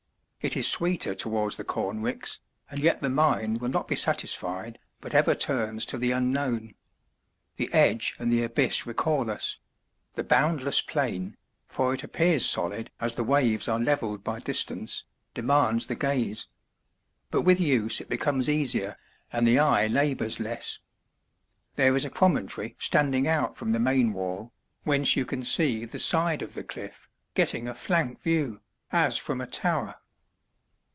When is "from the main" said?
23.57-24.11